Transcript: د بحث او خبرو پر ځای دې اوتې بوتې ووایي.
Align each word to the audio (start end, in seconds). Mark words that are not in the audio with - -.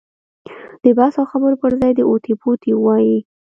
د 0.83 0.85
بحث 0.97 1.13
او 1.19 1.25
خبرو 1.31 1.59
پر 1.61 1.71
ځای 1.81 1.91
دې 1.97 2.03
اوتې 2.09 2.33
بوتې 2.41 2.71
ووایي. 2.75 3.17